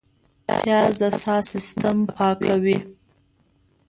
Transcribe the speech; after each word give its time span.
پیاز 0.47 0.93
د 1.01 1.03
ساه 1.21 1.41
سیستم 1.51 1.97
پاکوي 2.15 2.77